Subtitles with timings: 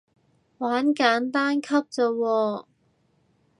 [0.57, 2.65] 玩簡單級咋喎